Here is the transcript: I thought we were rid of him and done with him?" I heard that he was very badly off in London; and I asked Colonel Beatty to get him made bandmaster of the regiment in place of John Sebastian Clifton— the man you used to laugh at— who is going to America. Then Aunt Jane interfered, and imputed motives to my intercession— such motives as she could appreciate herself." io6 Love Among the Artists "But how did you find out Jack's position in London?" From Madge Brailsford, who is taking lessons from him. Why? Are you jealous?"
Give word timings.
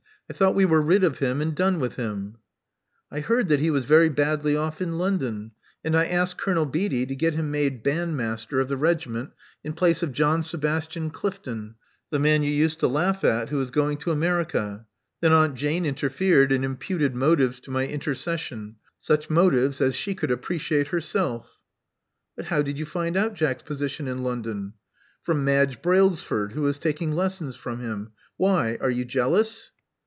I 0.29 0.33
thought 0.33 0.55
we 0.55 0.63
were 0.63 0.81
rid 0.81 1.03
of 1.03 1.17
him 1.19 1.41
and 1.41 1.53
done 1.53 1.81
with 1.81 1.95
him?" 1.97 2.37
I 3.11 3.19
heard 3.19 3.49
that 3.49 3.59
he 3.59 3.69
was 3.69 3.83
very 3.83 4.07
badly 4.07 4.55
off 4.55 4.79
in 4.81 4.97
London; 4.97 5.51
and 5.83 5.93
I 5.93 6.05
asked 6.05 6.37
Colonel 6.37 6.65
Beatty 6.65 7.05
to 7.05 7.17
get 7.17 7.33
him 7.33 7.51
made 7.51 7.83
bandmaster 7.83 8.61
of 8.61 8.69
the 8.69 8.77
regiment 8.77 9.31
in 9.61 9.73
place 9.73 10.01
of 10.01 10.13
John 10.13 10.41
Sebastian 10.41 11.09
Clifton— 11.09 11.75
the 12.11 12.19
man 12.19 12.43
you 12.43 12.49
used 12.49 12.79
to 12.79 12.87
laugh 12.87 13.25
at— 13.25 13.49
who 13.49 13.59
is 13.59 13.71
going 13.71 13.97
to 13.97 14.11
America. 14.13 14.85
Then 15.19 15.33
Aunt 15.33 15.55
Jane 15.55 15.85
interfered, 15.85 16.53
and 16.53 16.63
imputed 16.63 17.13
motives 17.13 17.59
to 17.59 17.71
my 17.71 17.85
intercession— 17.85 18.77
such 19.01 19.29
motives 19.29 19.81
as 19.81 19.95
she 19.97 20.15
could 20.15 20.31
appreciate 20.31 20.87
herself." 20.87 21.45
io6 21.45 21.45
Love 21.45 21.51
Among 21.57 21.65
the 21.65 22.23
Artists 22.23 22.33
"But 22.37 22.45
how 22.55 22.61
did 22.61 22.79
you 22.79 22.85
find 22.85 23.17
out 23.17 23.33
Jack's 23.33 23.63
position 23.63 24.07
in 24.07 24.23
London?" 24.23 24.75
From 25.23 25.43
Madge 25.43 25.81
Brailsford, 25.81 26.53
who 26.53 26.65
is 26.67 26.79
taking 26.79 27.11
lessons 27.11 27.57
from 27.57 27.81
him. 27.81 28.13
Why? 28.37 28.77
Are 28.79 28.89
you 28.89 29.03
jealous?" 29.03 29.71